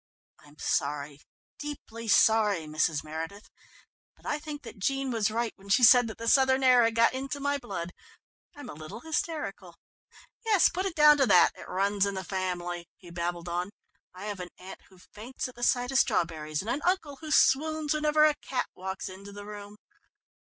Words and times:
I'm 0.39 0.57
sorry, 0.57 1.19
deeply 1.59 2.07
sorry, 2.07 2.61
Mrs. 2.61 3.03
Meredith, 3.03 3.51
but 4.15 4.25
I 4.25 4.39
think 4.39 4.63
that 4.63 4.79
Jean 4.79 5.11
was 5.11 5.29
right 5.29 5.53
when 5.57 5.69
she 5.69 5.83
said 5.83 6.07
that 6.07 6.17
the 6.17 6.27
southern 6.27 6.63
air 6.63 6.83
had 6.83 6.95
got 6.95 7.13
into 7.13 7.39
my 7.39 7.59
blood. 7.59 7.93
I'm 8.55 8.67
a 8.67 8.73
little 8.73 9.01
hysterical 9.01 9.75
yes, 10.43 10.69
put 10.69 10.87
it 10.87 10.95
down 10.95 11.17
to 11.17 11.27
that. 11.27 11.51
It 11.55 11.69
runs 11.69 12.07
in 12.07 12.15
the 12.15 12.23
family," 12.23 12.89
he 12.97 13.11
babbled 13.11 13.47
on. 13.47 13.69
"I 14.11 14.25
have 14.25 14.39
an 14.39 14.49
aunt 14.57 14.79
who 14.89 14.97
faints 14.97 15.47
at 15.47 15.53
the 15.53 15.61
sight 15.61 15.91
of 15.91 15.99
strawberries, 15.99 16.61
and 16.63 16.69
an 16.71 16.81
uncle 16.83 17.17
who 17.17 17.29
swoons 17.29 17.93
whenever 17.93 18.25
a 18.25 18.33
cat 18.33 18.65
walks 18.73 19.07
into 19.07 19.31
the 19.31 19.45
room." 19.45 19.77